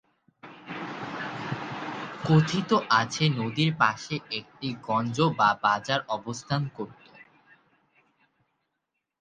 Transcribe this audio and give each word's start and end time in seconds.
কথিত 2.23 2.69
আছে, 2.99 3.23
নদীর 3.39 3.69
পার্শ্বে 3.79 4.17
একটি 4.39 4.67
গঞ্জ 4.87 5.17
বা 5.39 5.49
বাজার 5.63 5.99
অবস্থান 6.09 6.61
করতো। 6.75 7.09